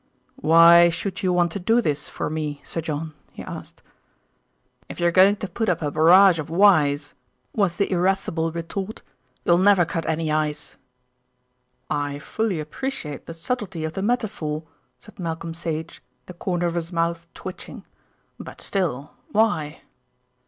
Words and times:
"Why 0.41 0.89
should 0.89 1.21
you 1.21 1.31
want 1.31 1.51
to 1.51 1.59
do 1.59 1.79
this 1.79 2.09
for 2.09 2.27
me, 2.27 2.59
Sir 2.63 2.81
John?" 2.81 3.13
he 3.31 3.43
asked. 3.43 3.83
"If 4.89 4.99
you're 4.99 5.11
going 5.11 5.35
to 5.35 5.47
put 5.47 5.69
up 5.69 5.83
a 5.83 5.91
barrage 5.91 6.39
of 6.39 6.49
whys," 6.49 7.13
was 7.53 7.75
the 7.75 7.91
irascible 7.91 8.51
retort, 8.51 9.03
"you'll 9.45 9.59
never 9.59 9.85
cut 9.85 10.09
any 10.09 10.31
ice." 10.31 10.75
"I 11.87 12.17
fully 12.17 12.59
appreciate 12.59 13.27
the 13.27 13.35
subtlety 13.35 13.83
of 13.85 13.93
the 13.93 14.01
metaphor," 14.01 14.63
said 14.97 15.19
Malcolm 15.19 15.53
Sage, 15.53 16.01
the 16.25 16.33
corners 16.33 16.69
of 16.69 16.73
his 16.73 16.91
mouth 16.91 17.27
twitching; 17.35 17.85
"but 18.39 18.59
still 18.59 19.11
why?" 19.33 19.81